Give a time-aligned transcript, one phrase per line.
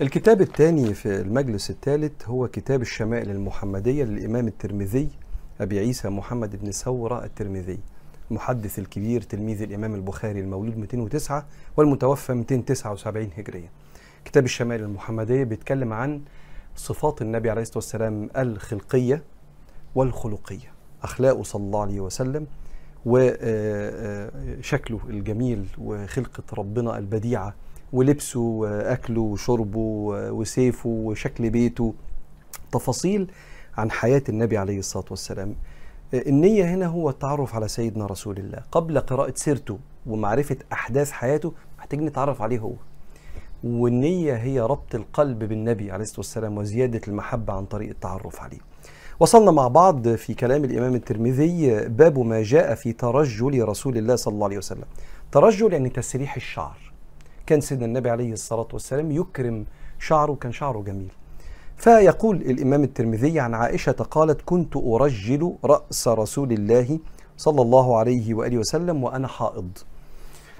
[0.00, 5.08] الكتاب الثاني في المجلس الثالث هو كتاب الشمائل المحمدية للإمام الترمذي
[5.60, 7.78] أبي عيسى محمد بن ثورة الترمذي
[8.30, 13.70] المحدث الكبير تلميذ الإمام البخاري المولود 209 والمتوفى 279 هجرية.
[14.24, 16.20] كتاب الشمائل المحمدية بيتكلم عن
[16.76, 19.22] صفات النبي عليه الصلاة والسلام الخلقية
[19.94, 20.72] والخلقية
[21.02, 22.46] أخلاقه صلى الله عليه وسلم
[23.06, 27.54] وشكله الجميل وخلقة ربنا البديعة
[27.92, 29.78] ولبسه وأكله وشربه
[30.30, 31.94] وسيفه وشكل بيته.
[32.72, 33.30] تفاصيل
[33.78, 35.54] عن حياة النبي عليه الصلاة والسلام.
[36.14, 38.62] النية هنا هو التعرف على سيدنا رسول الله.
[38.72, 42.72] قبل قراءة سيرته ومعرفة أحداث حياته محتاجين نتعرف عليه هو.
[43.64, 48.58] والنية هي ربط القلب بالنبي عليه الصلاة والسلام وزيادة المحبة عن طريق التعرف عليه.
[49.20, 54.34] وصلنا مع بعض في كلام الإمام الترمذي باب ما جاء في ترجل رسول الله صلى
[54.34, 54.84] الله عليه وسلم.
[55.32, 56.92] ترجل يعني تسريح الشعر.
[57.50, 59.66] كان سيدنا النبي عليه الصلاة والسلام يكرم
[59.98, 61.12] شعره كان شعره جميل.
[61.76, 66.98] فيقول الإمام الترمذي عن عائشة قالت كنت أرجل رأس رسول الله
[67.36, 69.78] صلى الله عليه وآله وسلم وأنا حائض.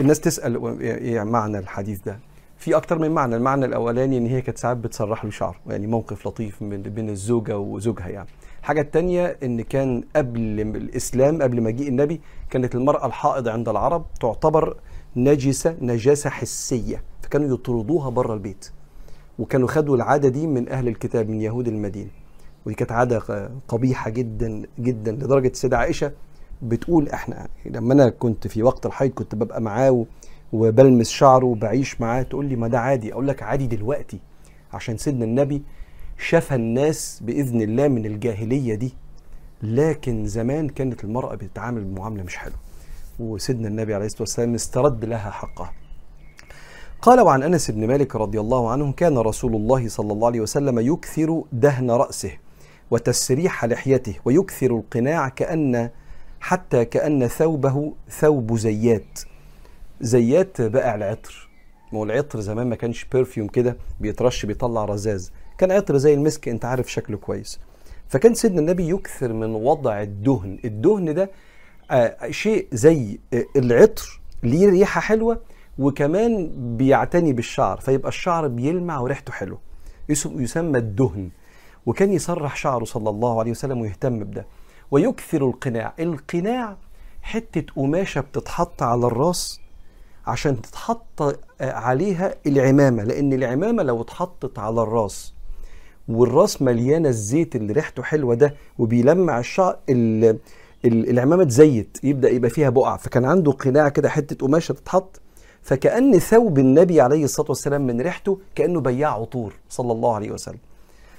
[0.00, 2.18] الناس تسأل إيه معنى الحديث ده.
[2.58, 6.26] في أكتر من معنى المعنى الأولاني إن هي كانت ساعات بتسرح له شعره يعني موقف
[6.26, 8.28] لطيف من بين الزوجة وزوجها يعني.
[8.60, 14.76] الحاجة التانية إن كان قبل الإسلام قبل مجيء النبي كانت المرأة الحائض عند العرب تعتبر
[15.16, 18.70] نجسة نجاسة حسية فكانوا يطردوها بره البيت.
[19.38, 22.10] وكانوا خدوا العادة دي من أهل الكتاب من يهود المدينة
[22.66, 26.12] ودي كانت عادة قبيحة جدا جدا لدرجة السيدة عائشة
[26.62, 30.06] بتقول إحنا لما أنا كنت في وقت الحيض كنت ببقى معاه
[30.52, 33.12] وبلمس شعره وبعيش معاه تقول لي ما ده عادي.
[33.12, 34.18] أقول لك عادي دلوقتي.
[34.72, 35.62] عشان سيدنا النبي
[36.18, 38.94] شفى الناس بإذن الله من الجاهلية دي.
[39.62, 42.56] لكن زمان كانت المرأة بتتعامل بمعاملة مش حلوة.
[43.22, 45.72] وسيدنا النبي عليه الصلاة والسلام استرد لها حقها.
[47.02, 50.78] قال وعن أنس بن مالك رضي الله عنه كان رسول الله صلى الله عليه وسلم
[50.78, 52.30] يكثر دهن رأسه
[52.90, 55.90] وتسريح لحيته ويكثر القناع كان
[56.40, 59.20] حتى كأن ثوبه ثوب زيات.
[60.00, 61.48] زيات بائع العطر.
[61.92, 65.28] ما هو العطر زمان ما كانش perfume كده بيترش بيطلع رذاذ،
[65.58, 67.60] كان عطر زي المسك أنت عارف شكله كويس.
[68.08, 71.30] فكان سيدنا النبي يكثر من وضع الدهن، الدهن ده
[72.30, 75.40] شيء زي آه العطر ليه ريحة حلوة
[75.78, 79.58] وكمان بيعتني بالشعر فيبقى الشعر بيلمع وريحته حلوة.
[80.08, 81.28] يسمى الدهن.
[81.86, 84.46] وكان يسرح شعره صلى الله عليه وسلم ويهتم بده.
[84.90, 85.92] ويكثر القناع.
[86.00, 86.76] القناع
[87.22, 89.60] حتة قماشة بتتحط على الراس
[90.26, 95.34] عشان تتحط عليها العمامة لأن العمامة لو اتحطت على الراس
[96.08, 99.76] والراس مليانة الزيت اللي ريحته حلوة ده وبيلمع الشعر
[100.84, 105.20] العمامة تزيت يبدأ يبقى فيها بقع فكان عنده قناع كده حتة قماشة تتحط
[105.62, 110.58] فكأن ثوب النبي عليه الصلاة والسلام من ريحته كأنه بياع عطور صلى الله عليه وسلم.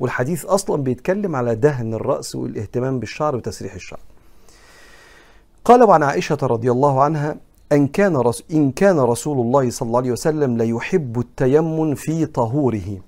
[0.00, 4.00] والحديث أصلا بيتكلم على دهن الرأس والاهتمام بالشعر وتسريح الشعر.
[5.64, 7.36] قال وعن عائشة رضي الله عنها
[7.72, 12.98] إن كان رس إن كان رسول الله صلى الله عليه وسلم ليحب التيمن في طهوره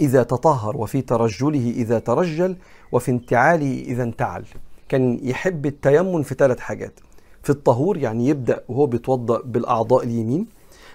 [0.00, 2.56] إذا تطهر وفي ترجله إذا ترجل
[2.92, 4.44] وفي انتعاله إذا انتعل.
[4.88, 7.00] كان يحب التيمم في ثلاث حاجات.
[7.42, 10.46] في الطهور يعني يبدأ وهو بيتوضأ بالأعضاء اليمين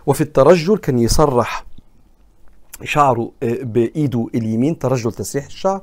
[0.06, 1.66] وفي الترجل كان يسرح
[2.84, 5.82] شعره بإيده اليمين ترجل تسريح الشعر.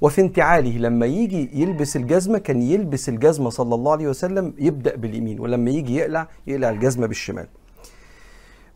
[0.00, 5.40] وفي انتعاله لما يجي يلبس الجزمة كان يلبس الجزمة صلى الله عليه وسلم يبدأ باليمين
[5.40, 7.46] ولما يجي يقلع يقلع الجزمة بالشمال.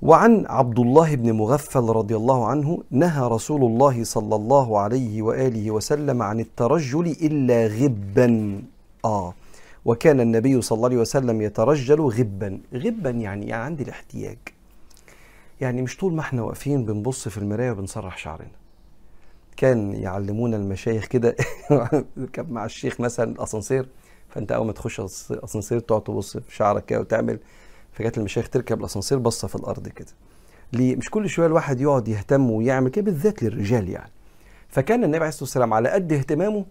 [0.03, 5.70] وعن عبد الله بن مغفل رضي الله عنه نهى رسول الله صلى الله عليه وآله
[5.70, 8.62] وسلم عن الترجل إلا غبا.
[9.04, 9.34] آه.
[9.84, 12.60] وكان النبي صلى الله عليه وسلم يترجل غبا.
[12.75, 14.38] غبا يعني, يعني عندي الاحتياج.
[15.60, 18.58] يعني مش طول ما إحنا واقفين بنبص في المراية وبنسرح شعرنا.
[19.56, 21.37] كان يعلمونا المشايخ كده.
[22.32, 23.88] كان مع الشيخ مثلا الأسانسير.
[24.28, 25.00] فأنت أول ما تخش
[25.31, 27.38] الأسانسير تقعد تبص في شعرك كده وتعمل
[27.98, 30.08] فكانت المشايخ تركب الاسانسير باصة في الأرض كده.
[30.72, 34.11] ليه؟ مش كل شوية الواحد يقعد يهتم ويعمل كده بالذات للرجال يعني.
[34.69, 36.64] فكان النبي عليه الصلاة والسلام على قد اهتمامه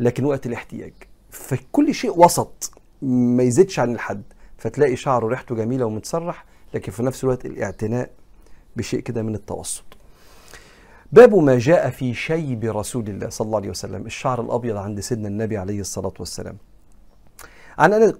[0.00, 0.92] لكن وقت الاحتياج.
[1.30, 2.72] فكل شيء وسط
[3.02, 4.22] ما يزيدش عن الحد.
[4.58, 8.10] فتلاقي شعره ريحته جميلة ومتسرح لكن في نفس الوقت الاعتناء
[8.76, 9.84] بشيء كده من التوسط.
[11.12, 15.28] باب ما جاء في شيب رسول الله صلى الله عليه وسلم الشعر الأبيض عند سيدنا
[15.28, 16.56] النبي عليه الصلاة والسلام.
[17.78, 18.12] عن أنا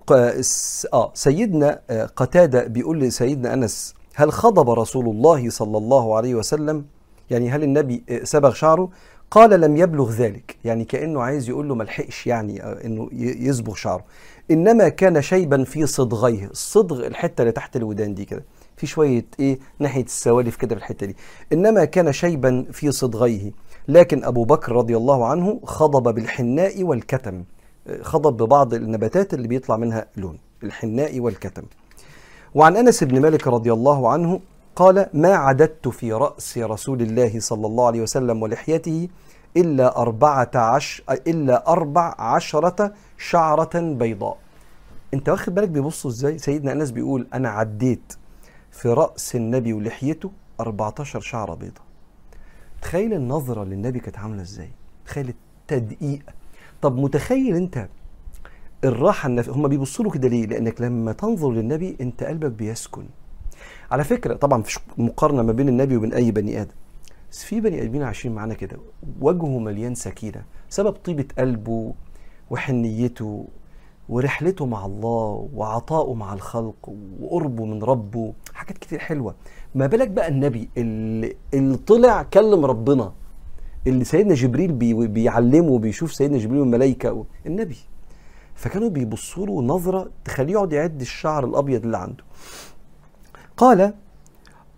[0.93, 1.81] آه سيدنا
[2.16, 6.84] قتادة بيقول لسيدنا أنس هل خضب رسول الله صلى الله عليه وسلم؟
[7.31, 8.90] يعني هل النبي سبغ شعره؟
[9.31, 10.56] قال لم يبلغ ذلك.
[10.64, 14.04] يعني كأنه عايز يقول له ملحقش يعني أنه يصبغ شعره.
[14.50, 16.46] إنما كان شيبا في صدغيه.
[16.46, 18.44] الصدغ الحتة اللي تحت الودان دي كده.
[18.76, 21.16] في شوية إيه ناحية السوالف كده في الحتة دي.
[21.52, 23.50] إنما كان شيبا في صدغيه.
[23.88, 27.44] لكن أبو بكر رضي الله عنه خضب بالحناء والكتم.
[28.02, 31.62] خضب ببعض النباتات اللي بيطلع منها لون الحناء والكتم.
[32.55, 34.40] وعن أنس بن مالك رضي الله عنه
[34.76, 39.08] قال ما عددت في رأس رسول الله صلى الله عليه وسلم ولحيته
[39.56, 44.38] إلا أربعة عشر إلا أربع عشرة شعرة بيضاء.
[45.14, 48.12] أنت واخد بالك بيبصوا إزاي؟ سيدنا أنس بيقول أنا عديت
[48.70, 50.31] في رأس النبي ولحيته
[50.61, 51.82] 14 شعرة بيضاء.
[52.82, 54.70] تخيل النظرة للنبي كانت عاملة إزاي؟
[55.06, 56.23] تخيل التدقيق
[56.82, 57.88] طب متخيل انت
[58.84, 59.50] الراحة النف...
[59.50, 63.06] هم بيبصوا له كده ليه؟ لأنك لما تنظر للنبي أنت قلبك بيسكن.
[63.90, 66.73] على فكرة طبعا مفيش مقارنة ما بين النبي وبين أي بني آدم.
[67.31, 68.76] بس في بني آدمين عايشين معانا كده
[69.20, 70.43] وجهه مليان سكينة.
[70.69, 71.94] سبب طيبة قلبه
[72.50, 73.46] وحنيته
[74.08, 79.34] ورحلته مع الله وعطائه مع الخلق وقربه من ربه حاجات كتير حلوة.
[79.75, 83.12] ما بالك بقى النبي اللي, اللي طلع كلم ربنا
[83.87, 87.76] اللي سيدنا جبريل بي بيعلمه وبيشوف سيدنا جبريل والملائكة النبي.
[88.55, 92.25] فكانوا بيبصوا له نظرة تخليه يقعد يعد الشعر الأبيض اللي عنده.
[93.56, 93.94] قال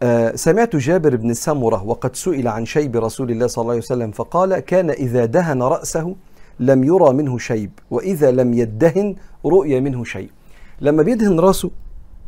[0.02, 4.10] آه سمعت جابر بن سمرة وقد سئل عن شيب رسول الله صلى الله عليه وسلم
[4.10, 6.16] فقال كان إذا دهن رأسه
[6.60, 10.30] لم يرى منه شيب وإذا لم يدهن رؤي منه شيء
[10.80, 11.70] لما بيدهن راسه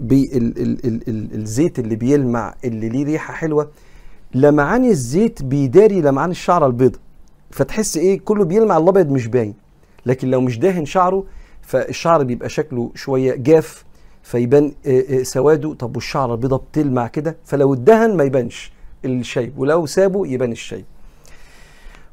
[0.00, 3.70] بالزيت اللي بيلمع اللي ليه ريحة حلوة
[4.34, 7.00] لمعان الزيت بيداري لمعان الشعره البيضاء
[7.50, 9.54] فتحس إيه؟ كله بيلمع الأبيض مش باين.
[10.06, 11.24] لكن لو مش داهن شعره
[11.62, 13.84] فالشعر بيبقى شكله شوية جاف
[14.22, 14.72] فيبان
[15.22, 15.74] سواده.
[15.74, 18.72] طب والشعره البيضاء بتلمع كده؟ فلو اتدهن ما يبانش
[19.04, 20.84] الشيب ولو سابه يبان الشيب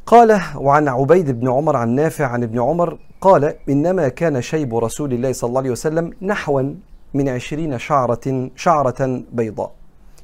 [0.06, 5.14] قال وعن عبيد بن عمر عن نافع عن ابن عمر قال إنما كان شيب رسول
[5.14, 6.62] الله صلى الله عليه وسلم نحوا
[7.14, 9.72] من عشرين شعرة شعرة بيضاء.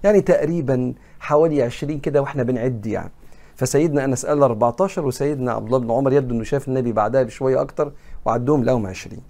[0.03, 3.11] يعني تقريبا حوالي عشرين كده وإحنا بنعد يعني.
[3.55, 7.61] فسيدنا أنس قال 14 وسيدنا عبد الله بن عمر يبدو إنه شاف النبي بعدها بشوية
[7.61, 7.91] أكتر
[8.25, 9.21] وعدهم لهم 20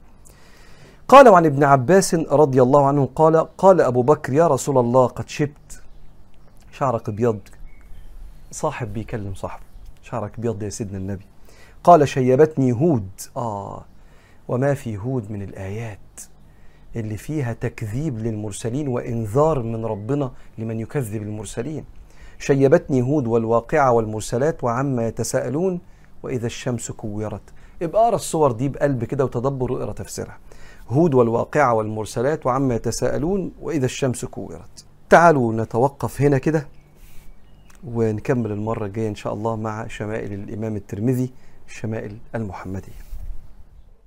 [1.07, 5.29] قال وعن ابن عباس رضي الله عنه قال قال أبو بكر يا رسول الله قد
[5.29, 5.81] شبت.
[6.71, 7.39] شعرك أبيض.
[8.51, 9.63] صاحب بيكلم صاحبه.
[10.01, 11.25] شعرك أبيض يا سيدنا النبي.
[11.83, 13.09] قال شيبتني هود.
[13.37, 13.85] آه.
[14.47, 15.99] وما في هود من الآيات.
[16.95, 21.85] اللي فيها تكذيب للمرسلين وإنذار من ربنا لمن يكذب المرسلين.
[22.39, 25.79] شيبتني هود والواقعة والمرسلات وعما يتساءلون
[26.23, 27.41] وإذا الشمس كورت.
[27.81, 30.37] ابقى أقرأ السور دي بقلب كده وتدبر واقرأ تفسيرها.
[30.89, 34.85] هود والواقعة والمرسلات وعما يتساءلون وإذا الشمس كورت.
[35.09, 36.67] تعالوا نتوقف هنا كده
[37.87, 41.29] ونكمل المرة الجاية إن شاء الله مع شمائل الإمام الترمذي
[41.67, 43.08] الشمائل المحمدية.